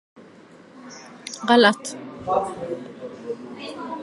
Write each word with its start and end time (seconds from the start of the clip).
غلط 1.49 1.81